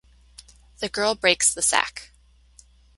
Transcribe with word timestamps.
The 0.79 0.89
girl 0.89 1.13
breaks 1.13 1.53
the 1.53 1.61
sack. 1.61 2.09